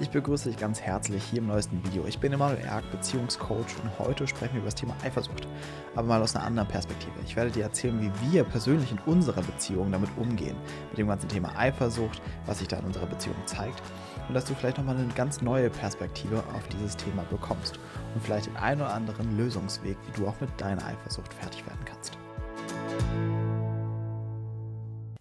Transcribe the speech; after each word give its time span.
Ich 0.00 0.08
begrüße 0.08 0.48
dich 0.48 0.58
ganz 0.58 0.80
herzlich 0.80 1.22
hier 1.24 1.40
im 1.40 1.48
neuesten 1.48 1.84
Video. 1.84 2.06
Ich 2.06 2.18
bin 2.18 2.32
Emanuel 2.32 2.64
Erk, 2.64 2.90
Beziehungscoach 2.90 3.76
und 3.82 3.98
heute 3.98 4.26
sprechen 4.26 4.54
wir 4.54 4.60
über 4.60 4.70
das 4.70 4.74
Thema 4.74 4.96
Eifersucht, 5.04 5.46
aber 5.94 6.08
mal 6.08 6.22
aus 6.22 6.34
einer 6.34 6.46
anderen 6.46 6.68
Perspektive. 6.68 7.12
Ich 7.22 7.36
werde 7.36 7.50
dir 7.50 7.64
erzählen, 7.64 8.00
wie 8.00 8.32
wir 8.32 8.44
persönlich 8.44 8.90
in 8.90 8.98
unserer 9.04 9.42
Beziehung 9.42 9.92
damit 9.92 10.08
umgehen, 10.16 10.56
mit 10.88 10.96
dem 10.98 11.08
ganzen 11.08 11.28
Thema 11.28 11.54
Eifersucht, 11.54 12.22
was 12.46 12.60
sich 12.60 12.68
da 12.68 12.78
in 12.78 12.86
unserer 12.86 13.04
Beziehung 13.04 13.36
zeigt 13.44 13.82
und 14.26 14.32
dass 14.32 14.46
du 14.46 14.54
vielleicht 14.54 14.78
nochmal 14.78 14.96
eine 14.96 15.06
ganz 15.08 15.42
neue 15.42 15.68
Perspektive 15.68 16.38
auf 16.54 16.66
dieses 16.68 16.96
Thema 16.96 17.22
bekommst 17.24 17.78
und 18.14 18.22
vielleicht 18.22 18.46
den 18.46 18.56
einen 18.56 18.80
oder 18.80 18.94
anderen 18.94 19.36
Lösungsweg, 19.36 19.98
wie 20.06 20.18
du 20.18 20.26
auch 20.26 20.40
mit 20.40 20.48
deiner 20.58 20.84
Eifersucht 20.86 21.34
fertig 21.34 21.66
werden 21.66 21.84
kannst. 21.84 22.16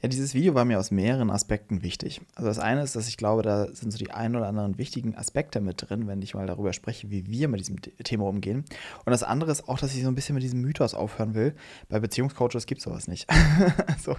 Ja, 0.02 0.08
dieses 0.08 0.34
Video 0.34 0.56
war 0.56 0.64
mir 0.64 0.80
aus 0.80 0.92
mehreren 0.92 1.30
Aspekten 1.30 1.84
wichtig. 1.84 2.22
Also 2.36 2.48
das 2.48 2.58
eine 2.58 2.84
ist, 2.84 2.96
dass 2.96 3.10
ich 3.10 3.18
glaube, 3.18 3.42
da 3.42 3.68
sind 3.74 3.92
so 3.92 3.98
die 3.98 4.12
ein 4.12 4.34
oder 4.34 4.48
anderen 4.48 4.78
wichtigen 4.78 5.14
Aspekte 5.16 5.60
mit 5.60 5.90
drin, 5.90 6.08
wenn 6.08 6.22
ich 6.22 6.36
mal 6.36 6.48
darüber 6.48 6.72
spreche, 6.72 7.10
wie 7.10 7.28
wir 7.28 7.50
mit 7.50 7.60
diesem 7.60 7.82
Thema 7.82 8.26
umgehen. 8.26 8.64
Und 9.06 9.12
das 9.12 9.24
andere 9.24 9.52
ist 9.52 9.68
auch, 9.68 9.78
dass 9.78 9.94
ich 9.94 10.02
so 10.02 10.08
ein 10.08 10.16
bisschen 10.16 10.36
mit 10.36 10.44
diesem 10.44 10.62
Mythos 10.62 10.94
aufhören 10.94 11.34
will. 11.34 11.54
Bei 11.90 12.00
Beziehungscoaches 12.00 12.66
gibt 12.66 12.80
es 12.80 12.86
sowas 12.86 13.10
nicht. 13.10 13.28
so, 14.02 14.16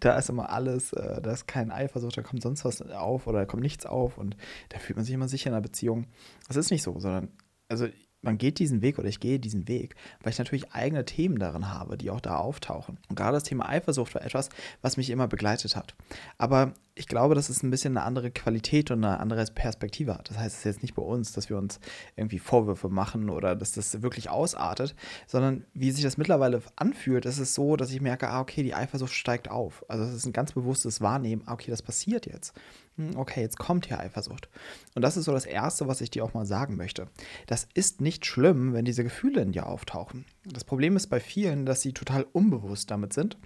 da 0.00 0.18
ist 0.18 0.28
immer 0.28 0.50
alles, 0.50 0.92
äh, 0.92 1.22
da 1.22 1.32
ist 1.32 1.48
kein 1.48 1.70
Eifersucht, 1.70 2.18
da 2.18 2.22
kommt 2.22 2.42
sonst 2.42 2.66
was 2.66 2.82
auf 2.82 3.26
oder 3.26 3.38
da 3.40 3.46
kommt 3.46 3.62
nichts 3.62 3.86
auf 3.86 4.18
und 4.18 4.36
da 4.68 4.78
fühlt 4.78 4.96
man 4.96 5.06
sich 5.06 5.14
immer 5.14 5.28
sicher 5.28 5.48
in 5.48 5.54
einer 5.54 5.62
Beziehung. 5.62 6.08
Das 6.46 6.56
ist 6.56 6.70
nicht 6.70 6.82
so, 6.82 7.00
sondern 7.00 7.28
also 7.70 7.86
man 8.22 8.38
geht 8.38 8.58
diesen 8.58 8.80
Weg 8.82 8.98
oder 8.98 9.08
ich 9.08 9.20
gehe 9.20 9.38
diesen 9.38 9.68
Weg, 9.68 9.96
weil 10.22 10.32
ich 10.32 10.38
natürlich 10.38 10.72
eigene 10.72 11.04
Themen 11.04 11.38
darin 11.38 11.68
habe, 11.68 11.98
die 11.98 12.10
auch 12.10 12.20
da 12.20 12.36
auftauchen. 12.36 12.98
Und 13.08 13.16
gerade 13.16 13.34
das 13.34 13.44
Thema 13.44 13.68
Eifersucht 13.68 14.14
war 14.14 14.22
etwas, 14.22 14.48
was 14.80 14.96
mich 14.96 15.10
immer 15.10 15.28
begleitet 15.28 15.76
hat. 15.76 15.94
Aber 16.38 16.72
ich 16.94 17.08
glaube, 17.08 17.34
dass 17.34 17.48
es 17.48 17.62
ein 17.62 17.70
bisschen 17.70 17.96
eine 17.96 18.04
andere 18.04 18.30
Qualität 18.30 18.90
und 18.90 19.04
eine 19.04 19.18
andere 19.18 19.44
Perspektive 19.46 20.14
hat. 20.14 20.28
Das 20.28 20.38
heißt, 20.38 20.54
es 20.54 20.58
ist 20.58 20.64
jetzt 20.64 20.82
nicht 20.82 20.94
bei 20.94 21.02
uns, 21.02 21.32
dass 21.32 21.48
wir 21.48 21.56
uns 21.56 21.80
irgendwie 22.16 22.38
Vorwürfe 22.38 22.90
machen 22.90 23.30
oder 23.30 23.56
dass 23.56 23.72
das 23.72 24.02
wirklich 24.02 24.28
ausartet, 24.28 24.94
sondern 25.26 25.64
wie 25.72 25.90
sich 25.90 26.04
das 26.04 26.18
mittlerweile 26.18 26.60
anfühlt, 26.76 27.24
ist 27.24 27.38
es 27.38 27.54
so, 27.54 27.76
dass 27.76 27.90
ich 27.92 28.02
merke, 28.02 28.28
ah, 28.28 28.40
okay, 28.40 28.62
die 28.62 28.74
Eifersucht 28.74 29.14
steigt 29.14 29.50
auf. 29.50 29.84
Also 29.88 30.04
es 30.04 30.14
ist 30.14 30.26
ein 30.26 30.34
ganz 30.34 30.52
bewusstes 30.52 31.00
Wahrnehmen, 31.00 31.42
ah, 31.46 31.54
okay, 31.54 31.70
das 31.70 31.82
passiert 31.82 32.26
jetzt. 32.26 32.52
Hm, 32.96 33.16
okay, 33.16 33.40
jetzt 33.40 33.58
kommt 33.58 33.86
hier 33.86 33.98
Eifersucht. 33.98 34.50
Und 34.94 35.00
das 35.00 35.16
ist 35.16 35.24
so 35.24 35.32
das 35.32 35.46
Erste, 35.46 35.88
was 35.88 36.02
ich 36.02 36.10
dir 36.10 36.24
auch 36.24 36.34
mal 36.34 36.44
sagen 36.44 36.76
möchte. 36.76 37.08
Das 37.46 37.66
ist 37.72 38.02
nicht 38.02 38.26
schlimm, 38.26 38.74
wenn 38.74 38.84
diese 38.84 39.02
Gefühle 39.02 39.40
in 39.40 39.52
dir 39.52 39.66
auftauchen. 39.66 40.26
Das 40.44 40.64
Problem 40.64 40.96
ist 40.96 41.06
bei 41.06 41.20
vielen, 41.20 41.64
dass 41.64 41.80
sie 41.80 41.94
total 41.94 42.26
unbewusst 42.32 42.90
damit 42.90 43.14
sind 43.14 43.38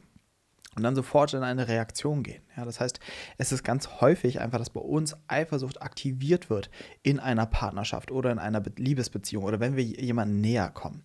und 0.77 0.83
dann 0.83 0.95
sofort 0.95 1.33
in 1.35 1.43
eine 1.43 1.69
Reaktion 1.69 2.23
gehen. 2.23 2.43
Ja, 2.57 2.65
das 2.65 2.81
heißt, 2.81 3.01
es 3.39 3.53
ist 3.53 3.65
ganz 3.65 4.01
häufig 4.01 4.41
einfach, 4.41 4.59
dass 4.59 4.71
bei 4.71 4.81
uns 4.81 5.17
Eifersucht 5.27 5.83
aktiviert 5.83 6.51
wird 6.51 6.71
in 7.03 7.19
einer 7.19 7.47
Partnerschaft 7.47 8.11
oder 8.11 8.31
in 8.31 8.39
einer 8.39 8.63
Liebesbeziehung 8.77 9.45
oder 9.45 9.59
wenn 9.59 9.77
wir 9.77 9.85
jemandem 9.85 10.41
näher 10.41 10.71
kommen. 10.71 11.03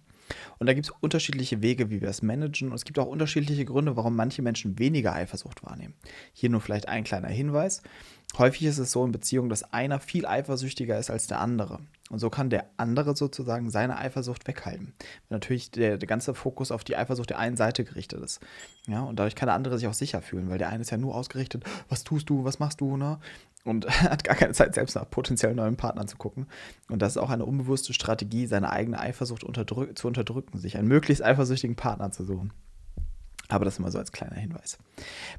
Und 0.59 0.67
da 0.67 0.73
gibt 0.73 0.87
es 0.87 0.93
unterschiedliche 1.01 1.61
Wege, 1.61 1.89
wie 1.89 2.01
wir 2.01 2.09
es 2.09 2.21
managen. 2.21 2.69
Und 2.69 2.75
es 2.75 2.85
gibt 2.85 2.99
auch 2.99 3.07
unterschiedliche 3.07 3.65
Gründe, 3.65 3.95
warum 3.97 4.15
manche 4.15 4.41
Menschen 4.41 4.79
weniger 4.79 5.13
Eifersucht 5.13 5.63
wahrnehmen. 5.63 5.93
Hier 6.33 6.49
nur 6.49 6.61
vielleicht 6.61 6.87
ein 6.87 7.03
kleiner 7.03 7.27
Hinweis. 7.27 7.81
Häufig 8.37 8.63
ist 8.63 8.77
es 8.77 8.91
so 8.91 9.03
in 9.03 9.11
Beziehungen, 9.11 9.49
dass 9.49 9.73
einer 9.73 9.99
viel 9.99 10.25
eifersüchtiger 10.25 10.97
ist 10.97 11.09
als 11.09 11.27
der 11.27 11.39
andere. 11.39 11.79
Und 12.09 12.19
so 12.19 12.29
kann 12.29 12.49
der 12.49 12.65
andere 12.77 13.15
sozusagen 13.15 13.69
seine 13.69 13.97
Eifersucht 13.97 14.47
weghalten. 14.47 14.93
Wenn 15.27 15.35
natürlich 15.35 15.71
der, 15.71 15.97
der 15.97 16.07
ganze 16.07 16.33
Fokus 16.33 16.71
auf 16.71 16.83
die 16.83 16.97
Eifersucht 16.97 17.29
der 17.29 17.39
einen 17.39 17.55
Seite 17.55 17.83
gerichtet 17.83 18.21
ist. 18.21 18.41
Ja, 18.87 19.01
und 19.01 19.17
dadurch 19.17 19.35
kann 19.35 19.47
der 19.47 19.55
andere 19.55 19.77
sich 19.77 19.87
auch 19.87 19.93
sicher 19.93 20.21
fühlen, 20.21 20.49
weil 20.49 20.57
der 20.57 20.69
eine 20.69 20.81
ist 20.81 20.89
ja 20.89 20.97
nur 20.97 21.15
ausgerichtet, 21.15 21.63
was 21.87 22.03
tust 22.03 22.29
du, 22.29 22.43
was 22.43 22.59
machst 22.59 22.81
du, 22.81 22.97
ne? 22.97 23.19
Und 23.63 23.87
hat 24.03 24.23
gar 24.23 24.35
keine 24.35 24.53
Zeit, 24.53 24.75
selbst 24.75 24.95
nach 24.95 25.09
potenziell 25.09 25.53
neuen 25.53 25.77
Partnern 25.77 26.07
zu 26.07 26.17
gucken. 26.17 26.47
Und 26.89 27.01
das 27.01 27.13
ist 27.13 27.17
auch 27.17 27.29
eine 27.29 27.45
unbewusste 27.45 27.93
Strategie, 27.93 28.45
seine 28.45 28.71
eigene 28.71 28.99
Eifersucht 28.99 29.43
unterdrück 29.43 29.97
zu 29.97 30.07
unterdrücken, 30.07 30.57
sich 30.57 30.77
einen 30.77 30.87
möglichst 30.87 31.23
eifersüchtigen 31.23 31.75
Partner 31.75 32.11
zu 32.11 32.23
suchen. 32.23 32.51
Aber 33.47 33.65
das 33.65 33.79
immer 33.79 33.91
so 33.91 33.99
als 33.99 34.11
kleiner 34.11 34.35
Hinweis. 34.35 34.77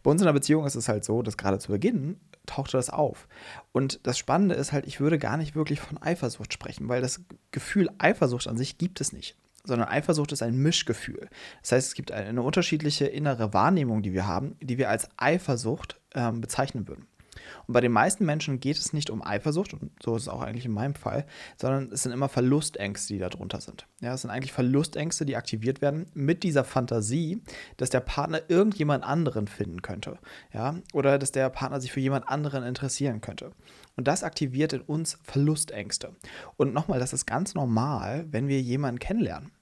Bei 0.03 0.11
uns 0.11 0.21
in 0.21 0.27
der 0.27 0.35
Beziehung 0.35 0.67
ist 0.67 0.75
es 0.75 0.89
halt 0.89 1.05
so, 1.05 1.23
dass 1.23 1.37
gerade 1.37 1.59
zu 1.59 1.73
Beginn 1.73 2.17
tauchte 2.47 2.77
das 2.77 2.91
auf. 2.91 3.29
Und 3.73 4.01
das 4.05 4.19
Spannende 4.19 4.55
ist 4.55 4.73
halt, 4.73 4.87
ich 4.87 5.01
würde 5.01 5.19
gar 5.19 5.37
nicht 5.37 5.55
wirklich 5.55 5.81
von 5.81 6.01
Eifersucht 6.03 6.53
sprechen, 6.53 6.89
weil 6.89 7.01
das 7.01 7.21
Gefühl 7.51 7.89
Eifersucht 7.99 8.49
an 8.49 8.57
sich 8.57 8.79
gibt 8.79 9.01
es 9.01 9.13
nicht 9.13 9.37
sondern 9.65 9.89
Eifersucht 9.89 10.33
ist 10.33 10.43
ein 10.43 10.57
Mischgefühl. 10.57 11.29
Das 11.61 11.73
heißt, 11.73 11.89
es 11.89 11.95
gibt 11.95 12.11
eine 12.11 12.43
unterschiedliche 12.43 13.07
innere 13.07 13.53
Wahrnehmung, 13.53 14.03
die 14.03 14.13
wir 14.13 14.27
haben, 14.27 14.57
die 14.61 14.79
wir 14.79 14.91
als 14.91 15.09
Eifersucht 15.17 16.01
ähm, 16.15 16.41
bezeichnen 16.41 16.89
würden. 16.89 17.07
Und 17.67 17.75
bei 17.75 17.81
den 17.81 17.93
meisten 17.93 18.25
Menschen 18.25 18.61
geht 18.61 18.79
es 18.79 18.93
nicht 18.93 19.11
um 19.11 19.23
Eifersucht, 19.23 19.75
und 19.75 19.91
so 20.03 20.17
ist 20.17 20.23
es 20.23 20.29
auch 20.29 20.43
eigentlich 20.43 20.67
in 20.67 20.73
meinem 20.73 20.95
Fall, 20.95 21.27
sondern 21.57 21.91
es 21.93 22.03
sind 22.03 22.13
immer 22.13 22.29
Verlustängste, 22.29 23.15
die 23.15 23.19
darunter 23.19 23.61
sind. 23.61 23.87
Ja, 24.01 24.15
es 24.15 24.23
sind 24.23 24.31
eigentlich 24.31 24.53
Verlustängste, 24.53 25.25
die 25.25 25.37
aktiviert 25.37 25.81
werden 25.81 26.07
mit 26.15 26.43
dieser 26.43 26.65
Fantasie, 26.65 27.43
dass 27.77 27.91
der 27.91 28.01
Partner 28.01 28.41
irgendjemand 28.49 29.05
anderen 29.05 29.47
finden 29.47 29.83
könnte. 29.83 30.19
Ja, 30.53 30.77
oder 30.93 31.19
dass 31.19 31.33
der 31.33 31.49
Partner 31.51 31.81
sich 31.81 31.93
für 31.93 32.01
jemand 32.01 32.29
anderen 32.29 32.65
interessieren 32.65 33.21
könnte. 33.21 33.53
Und 33.97 34.09
das 34.09 34.25
aktiviert 34.25 34.73
in 34.73 34.81
uns 34.81 35.19
Verlustängste. 35.23 36.15
Und 36.57 36.73
nochmal, 36.73 36.99
das 36.99 37.13
ist 37.13 37.27
ganz 37.27 37.55
normal, 37.55 38.27
wenn 38.31 38.49
wir 38.49 38.61
jemanden 38.61 38.99
kennenlernen 38.99 39.53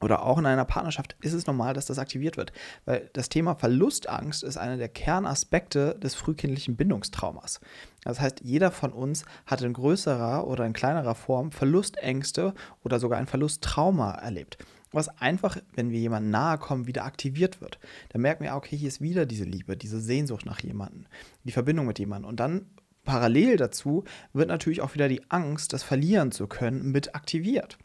oder 0.00 0.22
auch 0.22 0.38
in 0.38 0.46
einer 0.46 0.64
Partnerschaft 0.64 1.16
ist 1.20 1.32
es 1.32 1.46
normal, 1.46 1.72
dass 1.72 1.86
das 1.86 1.98
aktiviert 1.98 2.36
wird. 2.36 2.52
Weil 2.84 3.08
das 3.14 3.28
Thema 3.28 3.54
Verlustangst 3.54 4.42
ist 4.42 4.58
einer 4.58 4.76
der 4.76 4.88
Kernaspekte 4.88 5.98
des 5.98 6.14
frühkindlichen 6.14 6.76
Bindungstraumas. 6.76 7.60
Das 8.04 8.20
heißt, 8.20 8.40
jeder 8.42 8.70
von 8.70 8.92
uns 8.92 9.24
hat 9.46 9.62
in 9.62 9.72
größerer 9.72 10.46
oder 10.46 10.66
in 10.66 10.74
kleinerer 10.74 11.14
Form 11.14 11.50
Verlustängste 11.50 12.54
oder 12.84 13.00
sogar 13.00 13.18
ein 13.18 13.26
Verlusttrauma 13.26 14.12
erlebt. 14.12 14.58
Was 14.92 15.08
einfach, 15.20 15.56
wenn 15.74 15.90
wir 15.90 15.98
jemandem 15.98 16.30
nahe 16.30 16.58
kommen, 16.58 16.86
wieder 16.86 17.04
aktiviert 17.04 17.60
wird. 17.60 17.78
Da 18.10 18.18
merken 18.18 18.44
wir, 18.44 18.54
okay, 18.54 18.76
hier 18.76 18.88
ist 18.88 19.00
wieder 19.00 19.26
diese 19.26 19.44
Liebe, 19.44 19.76
diese 19.76 20.00
Sehnsucht 20.00 20.46
nach 20.46 20.60
jemandem, 20.60 21.06
die 21.44 21.52
Verbindung 21.52 21.86
mit 21.86 21.98
jemandem. 21.98 22.28
Und 22.28 22.38
dann 22.38 22.66
parallel 23.04 23.56
dazu 23.56 24.04
wird 24.32 24.48
natürlich 24.48 24.82
auch 24.82 24.94
wieder 24.94 25.08
die 25.08 25.22
Angst, 25.30 25.72
das 25.72 25.82
verlieren 25.82 26.32
zu 26.32 26.46
können, 26.46 26.92
mit 26.92 27.14
aktiviert. 27.14 27.78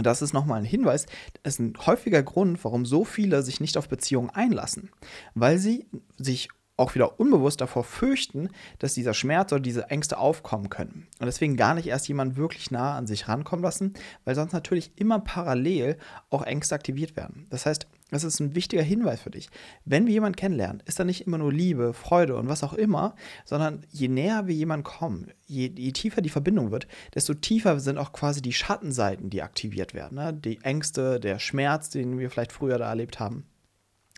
Und 0.00 0.06
das 0.06 0.22
ist 0.22 0.32
nochmal 0.32 0.60
ein 0.60 0.64
Hinweis, 0.64 1.04
das 1.42 1.56
ist 1.56 1.58
ein 1.58 1.74
häufiger 1.84 2.22
Grund, 2.22 2.64
warum 2.64 2.86
so 2.86 3.04
viele 3.04 3.42
sich 3.42 3.60
nicht 3.60 3.76
auf 3.76 3.86
Beziehungen 3.86 4.30
einlassen, 4.30 4.88
weil 5.34 5.58
sie 5.58 5.88
sich 6.16 6.48
auch 6.78 6.94
wieder 6.94 7.20
unbewusst 7.20 7.60
davor 7.60 7.84
fürchten, 7.84 8.48
dass 8.78 8.94
dieser 8.94 9.12
Schmerz 9.12 9.52
oder 9.52 9.60
diese 9.60 9.90
Ängste 9.90 10.16
aufkommen 10.16 10.70
können. 10.70 11.06
Und 11.18 11.26
deswegen 11.26 11.58
gar 11.58 11.74
nicht 11.74 11.86
erst 11.86 12.08
jemanden 12.08 12.38
wirklich 12.38 12.70
nah 12.70 12.96
an 12.96 13.06
sich 13.06 13.28
rankommen 13.28 13.62
lassen, 13.62 13.92
weil 14.24 14.34
sonst 14.34 14.54
natürlich 14.54 14.92
immer 14.96 15.18
parallel 15.18 15.98
auch 16.30 16.44
Ängste 16.44 16.74
aktiviert 16.74 17.14
werden. 17.14 17.46
Das 17.50 17.66
heißt, 17.66 17.86
das 18.10 18.24
ist 18.24 18.40
ein 18.40 18.54
wichtiger 18.54 18.82
Hinweis 18.82 19.20
für 19.20 19.30
dich. 19.30 19.48
Wenn 19.84 20.06
wir 20.06 20.12
jemanden 20.12 20.36
kennenlernen, 20.36 20.82
ist 20.86 20.98
da 20.98 21.04
nicht 21.04 21.26
immer 21.26 21.38
nur 21.38 21.52
Liebe, 21.52 21.94
Freude 21.94 22.36
und 22.36 22.48
was 22.48 22.62
auch 22.62 22.72
immer, 22.72 23.14
sondern 23.44 23.84
je 23.90 24.08
näher 24.08 24.46
wir 24.46 24.54
jemanden 24.54 24.84
kommen, 24.84 25.30
je, 25.46 25.70
je 25.74 25.92
tiefer 25.92 26.22
die 26.22 26.28
Verbindung 26.28 26.70
wird, 26.70 26.86
desto 27.14 27.34
tiefer 27.34 27.80
sind 27.80 27.98
auch 27.98 28.12
quasi 28.12 28.42
die 28.42 28.52
Schattenseiten, 28.52 29.30
die 29.30 29.42
aktiviert 29.42 29.94
werden. 29.94 30.16
Ne? 30.16 30.32
Die 30.32 30.60
Ängste, 30.62 31.20
der 31.20 31.38
Schmerz, 31.38 31.90
den 31.90 32.18
wir 32.18 32.30
vielleicht 32.30 32.52
früher 32.52 32.78
da 32.78 32.88
erlebt 32.88 33.20
haben. 33.20 33.44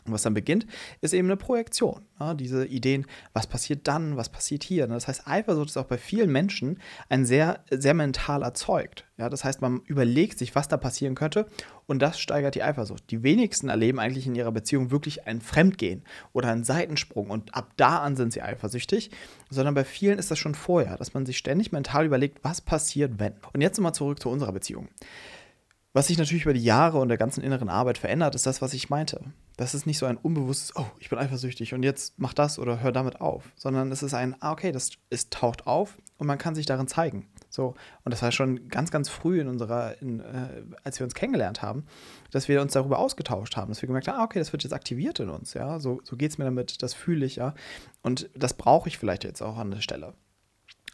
Und 0.05 0.13
was 0.13 0.23
dann 0.23 0.35
beginnt, 0.35 0.67
ist 1.01 1.15
eben 1.15 1.29
eine 1.29 1.37
Projektion. 1.37 2.03
Ja, 2.19 2.35
diese 2.35 2.67
Ideen, 2.67 3.07
was 3.33 3.47
passiert 3.47 3.87
dann, 3.87 4.17
was 4.17 4.31
passiert 4.31 4.65
hier. 4.65 4.87
Das 4.89 5.07
heißt, 5.07 5.29
Eifersucht 5.29 5.69
ist 5.69 5.77
auch 5.77 5.85
bei 5.85 5.99
vielen 5.99 6.31
Menschen 6.31 6.81
ein 7.09 7.25
sehr, 7.25 7.65
sehr 7.71 7.95
mental 7.95 8.43
erzeugt. 8.43 9.05
Ja, 9.17 9.29
das 9.29 9.45
heißt, 9.45 9.61
man 9.61 9.81
überlegt 9.87 10.39
sich, 10.39 10.55
was 10.57 10.67
da 10.67 10.77
passieren 10.77 11.15
könnte 11.15 11.47
und 11.87 12.01
das 12.01 12.19
steigert 12.19 12.57
die 12.57 12.63
Eifersucht. 12.63 13.11
Die 13.11 13.23
wenigsten 13.23 13.69
erleben 13.69 14.01
eigentlich 14.01 14.27
in 14.27 14.35
ihrer 14.35 14.51
Beziehung 14.51 14.91
wirklich 14.91 15.27
ein 15.27 15.41
Fremdgehen 15.41 16.03
oder 16.33 16.51
einen 16.51 16.65
Seitensprung 16.65 17.31
und 17.31 17.55
ab 17.55 17.73
da 17.77 17.99
an 17.99 18.17
sind 18.17 18.33
sie 18.33 18.43
eifersüchtig, 18.43 19.11
sondern 19.51 19.75
bei 19.75 19.85
vielen 19.85 20.19
ist 20.19 20.31
das 20.31 20.39
schon 20.39 20.57
vorher, 20.57 20.97
dass 20.97 21.15
man 21.15 21.27
sich 21.27 21.39
ständig 21.39 21.71
mental 21.71 22.07
überlegt, 22.07 22.43
was 22.43 22.61
passiert, 22.61 23.21
wenn. 23.21 23.35
Und 23.53 23.61
jetzt 23.61 23.79
nochmal 23.79 23.95
zurück 23.95 24.21
zu 24.21 24.29
unserer 24.29 24.53
Beziehung. 24.53 24.89
Was 25.95 26.07
sich 26.07 26.17
natürlich 26.17 26.45
über 26.45 26.55
die 26.55 26.65
Jahre 26.65 26.99
und 26.99 27.09
der 27.09 27.19
ganzen 27.19 27.45
inneren 27.45 27.69
Arbeit 27.69 27.99
verändert, 27.99 28.35
ist 28.35 28.47
das, 28.47 28.63
was 28.63 28.73
ich 28.73 28.89
meinte. 28.89 29.21
Das 29.59 29.75
ist 29.75 29.85
nicht 29.85 29.99
so 29.99 30.07
ein 30.07 30.17
unbewusstes, 30.17 30.75
oh, 30.75 30.87
ich 30.99 31.11
bin 31.11 31.19
eifersüchtig 31.19 31.75
und 31.75 31.83
jetzt 31.83 32.15
mach 32.19 32.33
das 32.33 32.59
oder 32.59 32.81
hör 32.81 32.93
damit 32.93 33.21
auf, 33.21 33.53
sondern 33.57 33.93
es 33.93 34.03
ist 34.03 34.15
ein, 34.15 34.35
ah, 34.41 34.53
okay, 34.53 34.73
das 34.73 34.93
es 35.11 35.29
taucht 35.29 35.67
auf 35.67 35.99
und 36.17 36.27
man 36.27 36.39
kann 36.39 36.55
sich 36.55 36.65
darin 36.65 36.89
zeigen. 36.89 37.29
So, 37.51 37.75
und 38.05 38.15
das 38.15 38.23
war 38.23 38.33
schon 38.33 38.69
ganz, 38.69 38.91
ganz 38.91 39.11
früh 39.11 39.39
in 39.39 39.49
unserer, 39.49 40.01
in, 40.01 40.21
äh, 40.21 40.63
als 40.83 40.99
wir 40.99 41.05
uns 41.05 41.15
kennengelernt 41.15 41.61
haben, 41.61 41.85
dass 42.31 42.49
wir 42.49 42.63
uns 42.63 42.73
darüber 42.73 42.99
ausgetauscht 42.99 43.59
haben, 43.59 43.69
dass 43.69 43.83
wir 43.83 43.87
gemerkt 43.87 44.09
haben, 44.09 44.19
ah, 44.19 44.25
okay, 44.25 44.39
das 44.39 44.53
wird 44.55 44.63
jetzt 44.63 44.73
aktiviert 44.73 45.21
in 45.21 45.29
uns, 45.29 45.53
ja, 45.53 45.79
so, 45.79 46.01
so 46.05 46.17
geht 46.17 46.31
es 46.31 46.39
mir 46.39 46.47
damit, 46.47 46.83
das 46.83 46.95
fühle 46.95 47.27
ich, 47.27 47.37
ja. 47.37 47.55
Und 48.01 48.31
das 48.35 48.55
brauche 48.55 48.89
ich 48.89 48.97
vielleicht 48.97 49.25
jetzt 49.25 49.43
auch 49.43 49.59
an 49.59 49.71
der 49.71 49.83
Stelle. 49.83 50.15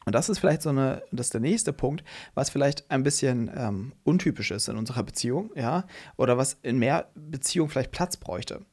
Und 0.08 0.14
das 0.14 0.30
ist 0.30 0.38
vielleicht 0.38 0.62
so 0.62 0.70
eine, 0.70 1.02
das 1.12 1.26
ist 1.26 1.34
der 1.34 1.42
nächste 1.42 1.74
Punkt, 1.74 2.02
was 2.32 2.48
vielleicht 2.48 2.90
ein 2.90 3.02
bisschen 3.02 3.50
ähm, 3.54 3.92
untypisch 4.04 4.50
ist 4.52 4.66
in 4.68 4.78
unserer 4.78 5.02
Beziehung, 5.02 5.50
ja, 5.54 5.84
oder 6.16 6.38
was 6.38 6.56
in 6.62 6.78
mehr 6.78 7.10
Beziehungen 7.14 7.68
vielleicht 7.68 7.90
Platz 7.90 8.16
bräuchte. 8.16 8.64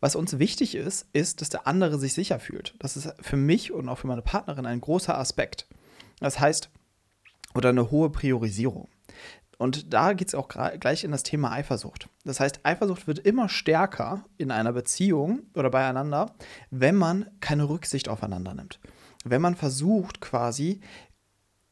Was 0.00 0.16
uns 0.16 0.38
wichtig 0.38 0.74
ist, 0.74 1.06
ist, 1.14 1.40
dass 1.40 1.48
der 1.48 1.66
andere 1.66 1.98
sich 1.98 2.12
sicher 2.12 2.38
fühlt. 2.38 2.74
Das 2.78 2.98
ist 2.98 3.10
für 3.22 3.38
mich 3.38 3.72
und 3.72 3.88
auch 3.88 3.96
für 3.96 4.06
meine 4.06 4.20
Partnerin 4.20 4.66
ein 4.66 4.82
großer 4.82 5.16
Aspekt. 5.16 5.66
Das 6.20 6.40
heißt, 6.40 6.68
oder 7.54 7.70
eine 7.70 7.90
hohe 7.90 8.10
Priorisierung. 8.10 8.90
Und 9.56 9.94
da 9.94 10.12
geht 10.12 10.28
es 10.28 10.34
auch 10.34 10.48
gleich 10.48 11.04
in 11.04 11.10
das 11.10 11.22
Thema 11.22 11.52
Eifersucht. 11.52 12.10
Das 12.26 12.38
heißt, 12.38 12.60
Eifersucht 12.64 13.06
wird 13.06 13.20
immer 13.20 13.48
stärker 13.48 14.26
in 14.36 14.50
einer 14.50 14.74
Beziehung 14.74 15.44
oder 15.54 15.70
beieinander, 15.70 16.34
wenn 16.70 16.96
man 16.96 17.30
keine 17.40 17.66
Rücksicht 17.66 18.10
aufeinander 18.10 18.52
nimmt. 18.52 18.78
Wenn 19.28 19.42
man 19.42 19.56
versucht, 19.56 20.20
quasi 20.20 20.80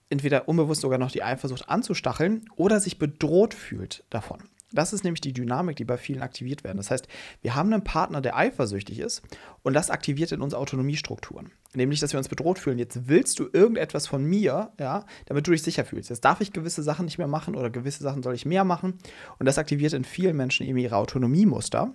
entweder 0.08 0.48
unbewusst 0.48 0.80
sogar 0.80 0.98
noch 0.98 1.10
die 1.10 1.22
Eifersucht 1.22 1.68
anzustacheln 1.68 2.44
oder 2.56 2.80
sich 2.80 2.98
bedroht 2.98 3.54
fühlt 3.54 4.04
davon. 4.10 4.42
Das 4.72 4.92
ist 4.92 5.04
nämlich 5.04 5.20
die 5.20 5.32
Dynamik, 5.32 5.76
die 5.76 5.84
bei 5.84 5.96
vielen 5.96 6.20
aktiviert 6.20 6.64
werden. 6.64 6.78
Das 6.78 6.90
heißt, 6.90 7.06
wir 7.42 7.54
haben 7.54 7.72
einen 7.72 7.84
Partner, 7.84 8.20
der 8.20 8.36
eifersüchtig 8.36 8.98
ist 8.98 9.22
und 9.62 9.72
das 9.72 9.88
aktiviert 9.88 10.32
in 10.32 10.40
uns 10.40 10.52
Autonomiestrukturen. 10.52 11.52
Nämlich, 11.74 12.00
dass 12.00 12.12
wir 12.12 12.18
uns 12.18 12.28
bedroht 12.28 12.58
fühlen. 12.58 12.78
Jetzt 12.78 13.08
willst 13.08 13.38
du 13.38 13.48
irgendetwas 13.52 14.08
von 14.08 14.24
mir, 14.24 14.72
ja, 14.80 15.06
damit 15.26 15.46
du 15.46 15.52
dich 15.52 15.62
sicher 15.62 15.84
fühlst. 15.84 16.10
Jetzt 16.10 16.24
darf 16.24 16.40
ich 16.40 16.52
gewisse 16.52 16.82
Sachen 16.82 17.04
nicht 17.04 17.18
mehr 17.18 17.28
machen 17.28 17.54
oder 17.54 17.70
gewisse 17.70 18.02
Sachen 18.02 18.24
soll 18.24 18.34
ich 18.34 18.46
mehr 18.46 18.64
machen. 18.64 18.98
Und 19.38 19.46
das 19.46 19.58
aktiviert 19.58 19.92
in 19.92 20.04
vielen 20.04 20.36
Menschen 20.36 20.66
eben 20.66 20.78
ihre 20.78 20.96
Autonomiemuster. 20.96 21.94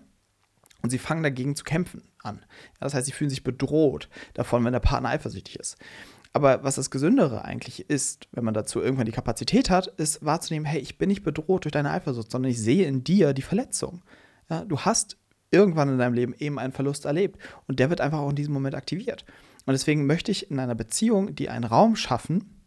Und 0.81 0.89
sie 0.89 0.97
fangen 0.97 1.23
dagegen 1.23 1.55
zu 1.55 1.63
kämpfen 1.63 2.03
an. 2.23 2.45
Das 2.79 2.93
heißt, 2.93 3.05
sie 3.05 3.11
fühlen 3.11 3.29
sich 3.29 3.43
bedroht 3.43 4.09
davon, 4.33 4.63
wenn 4.63 4.73
der 4.73 4.79
Partner 4.79 5.09
eifersüchtig 5.09 5.59
ist. 5.59 5.77
Aber 6.31 6.63
was 6.63 6.75
das 6.75 6.91
Gesündere 6.91 7.43
eigentlich 7.43 7.89
ist, 7.89 8.27
wenn 8.31 8.43
man 8.43 8.53
dazu 8.53 8.81
irgendwann 8.81 9.07
die 9.07 9.11
Kapazität 9.11 9.69
hat, 9.69 9.87
ist 9.87 10.23
wahrzunehmen, 10.23 10.65
hey, 10.65 10.79
ich 10.79 10.97
bin 10.97 11.09
nicht 11.09 11.23
bedroht 11.23 11.65
durch 11.65 11.71
deine 11.71 11.91
Eifersucht, 11.91 12.31
sondern 12.31 12.51
ich 12.51 12.61
sehe 12.61 12.85
in 12.85 13.03
dir 13.03 13.33
die 13.33 13.41
Verletzung. 13.41 14.03
Ja, 14.49 14.63
du 14.63 14.79
hast 14.79 15.17
irgendwann 15.51 15.89
in 15.89 15.97
deinem 15.97 16.13
Leben 16.13 16.35
eben 16.37 16.59
einen 16.59 16.73
Verlust 16.73 17.05
erlebt 17.05 17.39
und 17.67 17.79
der 17.79 17.89
wird 17.89 18.01
einfach 18.01 18.19
auch 18.19 18.29
in 18.29 18.35
diesem 18.35 18.53
Moment 18.53 18.75
aktiviert. 18.75 19.25
Und 19.65 19.73
deswegen 19.73 20.05
möchte 20.05 20.31
ich 20.31 20.51
in 20.51 20.59
einer 20.59 20.75
Beziehung, 20.75 21.35
die 21.35 21.49
einen 21.49 21.63
Raum 21.63 21.95
schaffen, 21.95 22.59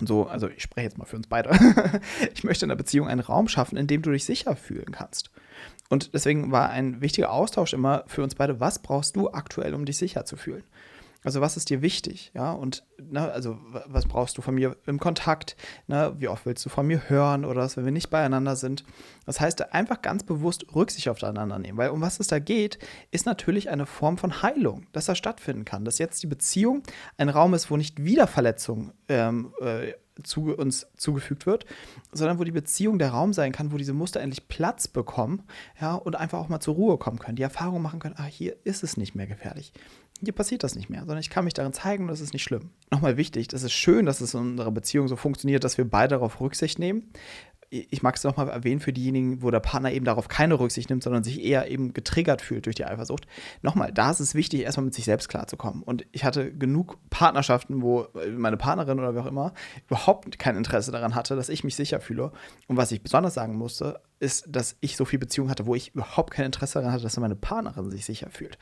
so, 0.00 0.26
also 0.26 0.48
ich 0.48 0.62
spreche 0.62 0.86
jetzt 0.86 0.98
mal 0.98 1.04
für 1.04 1.16
uns 1.16 1.28
beide, 1.28 1.50
ich 2.34 2.44
möchte 2.44 2.64
in 2.64 2.70
einer 2.70 2.76
Beziehung 2.76 3.06
einen 3.06 3.20
Raum 3.20 3.48
schaffen, 3.48 3.76
in 3.76 3.86
dem 3.86 4.02
du 4.02 4.10
dich 4.10 4.24
sicher 4.24 4.56
fühlen 4.56 4.90
kannst. 4.92 5.30
Und 5.90 6.14
deswegen 6.14 6.50
war 6.50 6.70
ein 6.70 7.00
wichtiger 7.00 7.30
Austausch 7.30 7.72
immer 7.72 8.04
für 8.06 8.22
uns 8.22 8.34
beide, 8.34 8.60
was 8.60 8.80
brauchst 8.80 9.16
du 9.16 9.30
aktuell, 9.30 9.74
um 9.74 9.84
dich 9.84 9.98
sicher 9.98 10.24
zu 10.24 10.36
fühlen? 10.36 10.64
Also 11.24 11.40
was 11.40 11.56
ist 11.56 11.70
dir 11.70 11.80
wichtig, 11.80 12.30
ja? 12.34 12.52
Und 12.52 12.84
ne, 12.98 13.32
also 13.32 13.58
was 13.86 14.06
brauchst 14.06 14.36
du 14.36 14.42
von 14.42 14.54
mir 14.54 14.76
im 14.86 15.00
Kontakt? 15.00 15.56
Ne? 15.86 16.14
Wie 16.18 16.28
oft 16.28 16.44
willst 16.44 16.64
du 16.66 16.68
von 16.68 16.86
mir 16.86 17.08
hören 17.08 17.46
oder 17.46 17.62
was, 17.62 17.78
wenn 17.78 17.86
wir 17.86 17.92
nicht 17.92 18.10
beieinander 18.10 18.56
sind? 18.56 18.84
Das 19.24 19.40
heißt, 19.40 19.72
einfach 19.72 20.02
ganz 20.02 20.22
bewusst 20.22 20.66
Rücksicht 20.74 21.08
aufeinander 21.08 21.58
nehmen, 21.58 21.78
weil 21.78 21.88
um 21.90 22.02
was 22.02 22.20
es 22.20 22.26
da 22.26 22.38
geht, 22.38 22.78
ist 23.10 23.24
natürlich 23.24 23.70
eine 23.70 23.86
Form 23.86 24.18
von 24.18 24.42
Heilung, 24.42 24.86
dass 24.92 25.06
da 25.06 25.14
stattfinden 25.14 25.64
kann, 25.64 25.86
dass 25.86 25.98
jetzt 25.98 26.22
die 26.22 26.26
Beziehung 26.26 26.82
ein 27.16 27.30
Raum 27.30 27.54
ist, 27.54 27.70
wo 27.70 27.78
nicht 27.78 28.04
wieder 28.04 28.26
Verletzung 28.26 28.92
ähm, 29.08 29.54
äh, 29.62 29.94
zu 30.22 30.54
uns 30.54 30.86
zugefügt 30.96 31.46
wird, 31.46 31.66
sondern 32.12 32.38
wo 32.38 32.44
die 32.44 32.52
Beziehung 32.52 32.98
der 32.98 33.10
Raum 33.10 33.32
sein 33.32 33.52
kann, 33.52 33.72
wo 33.72 33.76
diese 33.76 33.92
Muster 33.92 34.20
endlich 34.20 34.48
Platz 34.48 34.88
bekommen, 34.88 35.42
ja, 35.80 35.94
und 35.94 36.16
einfach 36.16 36.38
auch 36.38 36.48
mal 36.48 36.60
zur 36.60 36.74
Ruhe 36.74 36.98
kommen 36.98 37.18
können, 37.18 37.36
die 37.36 37.42
Erfahrung 37.42 37.82
machen 37.82 38.00
können, 38.00 38.16
ah, 38.18 38.24
hier 38.24 38.56
ist 38.64 38.82
es 38.84 38.96
nicht 38.96 39.14
mehr 39.14 39.26
gefährlich 39.26 39.72
hier 40.24 40.32
passiert 40.32 40.62
das 40.62 40.74
nicht 40.74 40.90
mehr, 40.90 41.00
sondern 41.00 41.18
ich 41.18 41.30
kann 41.30 41.44
mich 41.44 41.54
darin 41.54 41.72
zeigen 41.72 42.04
und 42.04 42.08
das 42.08 42.20
ist 42.20 42.32
nicht 42.32 42.42
schlimm. 42.42 42.70
Nochmal 42.90 43.16
wichtig, 43.16 43.48
das 43.48 43.62
ist 43.62 43.72
schön, 43.72 44.06
dass 44.06 44.20
es 44.20 44.34
in 44.34 44.40
unserer 44.40 44.70
Beziehung 44.70 45.08
so 45.08 45.16
funktioniert, 45.16 45.64
dass 45.64 45.78
wir 45.78 45.88
beide 45.88 46.10
darauf 46.10 46.40
Rücksicht 46.40 46.78
nehmen 46.78 47.10
ich 47.74 48.02
mag 48.02 48.16
es 48.16 48.22
nochmal 48.22 48.48
erwähnen 48.48 48.80
für 48.80 48.92
diejenigen, 48.92 49.42
wo 49.42 49.50
der 49.50 49.60
Partner 49.60 49.90
eben 49.90 50.04
darauf 50.04 50.28
keine 50.28 50.58
Rücksicht 50.60 50.90
nimmt, 50.90 51.02
sondern 51.02 51.24
sich 51.24 51.42
eher 51.42 51.68
eben 51.70 51.92
getriggert 51.92 52.40
fühlt 52.40 52.66
durch 52.66 52.76
die 52.76 52.84
Eifersucht. 52.84 53.26
Nochmal, 53.62 53.92
da 53.92 54.10
ist 54.10 54.20
es 54.20 54.34
wichtig, 54.34 54.60
erstmal 54.60 54.84
mit 54.84 54.94
sich 54.94 55.04
selbst 55.04 55.28
klarzukommen. 55.28 55.82
Und 55.82 56.06
ich 56.12 56.24
hatte 56.24 56.52
genug 56.52 56.98
Partnerschaften, 57.10 57.82
wo 57.82 58.06
meine 58.36 58.56
Partnerin 58.56 59.00
oder 59.00 59.14
wer 59.14 59.22
auch 59.22 59.26
immer 59.26 59.54
überhaupt 59.88 60.38
kein 60.38 60.56
Interesse 60.56 60.92
daran 60.92 61.14
hatte, 61.14 61.34
dass 61.34 61.48
ich 61.48 61.64
mich 61.64 61.74
sicher 61.74 62.00
fühle. 62.00 62.30
Und 62.68 62.76
was 62.76 62.92
ich 62.92 63.02
besonders 63.02 63.34
sagen 63.34 63.56
musste, 63.56 64.00
ist, 64.20 64.44
dass 64.48 64.76
ich 64.80 64.96
so 64.96 65.04
viel 65.04 65.18
Beziehung 65.18 65.50
hatte, 65.50 65.66
wo 65.66 65.74
ich 65.74 65.94
überhaupt 65.94 66.32
kein 66.32 66.46
Interesse 66.46 66.74
daran 66.74 66.92
hatte, 66.92 67.02
dass 67.02 67.16
meine 67.18 67.36
Partnerin 67.36 67.90
sich 67.90 68.04
sicher 68.04 68.28
fühlt. 68.30 68.58